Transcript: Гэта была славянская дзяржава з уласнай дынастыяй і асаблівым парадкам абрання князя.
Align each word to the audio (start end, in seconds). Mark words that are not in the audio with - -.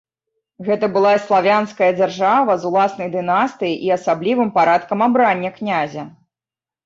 Гэта 0.67 0.87
была 0.93 1.09
славянская 1.25 1.89
дзяржава 1.99 2.55
з 2.63 2.65
уласнай 2.69 3.11
дынастыяй 3.17 3.75
і 3.89 3.93
асаблівым 3.97 4.49
парадкам 4.57 5.05
абрання 5.09 5.49
князя. 5.59 6.03